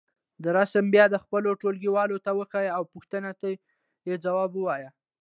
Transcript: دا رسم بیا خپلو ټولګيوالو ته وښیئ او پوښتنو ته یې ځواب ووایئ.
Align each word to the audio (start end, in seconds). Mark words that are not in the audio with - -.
دا 0.43 0.49
رسم 0.59 0.85
بیا 0.93 1.05
خپلو 1.25 1.49
ټولګيوالو 1.61 2.17
ته 2.25 2.31
وښیئ 2.37 2.69
او 2.77 2.83
پوښتنو 2.93 3.31
ته 3.39 3.47
یې 4.07 4.15
ځواب 4.25 4.51
ووایئ. 4.55 4.87